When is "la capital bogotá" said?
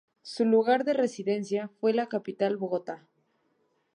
1.93-3.05